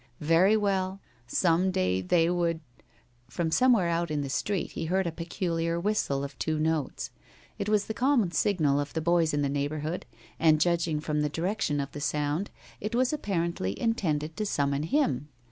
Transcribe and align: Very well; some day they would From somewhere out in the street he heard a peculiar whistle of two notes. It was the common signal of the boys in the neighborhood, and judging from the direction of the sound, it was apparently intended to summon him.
Very 0.19 0.57
well; 0.57 0.99
some 1.27 1.69
day 1.69 2.01
they 2.01 2.27
would 2.27 2.59
From 3.29 3.51
somewhere 3.51 3.87
out 3.87 4.09
in 4.09 4.21
the 4.23 4.31
street 4.31 4.71
he 4.71 4.85
heard 4.85 5.05
a 5.05 5.11
peculiar 5.11 5.79
whistle 5.79 6.23
of 6.23 6.39
two 6.39 6.57
notes. 6.57 7.11
It 7.59 7.69
was 7.69 7.85
the 7.85 7.93
common 7.93 8.31
signal 8.31 8.79
of 8.79 8.93
the 8.93 8.99
boys 9.01 9.31
in 9.31 9.43
the 9.43 9.47
neighborhood, 9.47 10.07
and 10.39 10.59
judging 10.59 11.01
from 11.01 11.21
the 11.21 11.29
direction 11.29 11.79
of 11.79 11.91
the 11.91 12.01
sound, 12.01 12.49
it 12.79 12.95
was 12.95 13.13
apparently 13.13 13.79
intended 13.79 14.35
to 14.37 14.45
summon 14.47 14.81
him. 14.81 15.29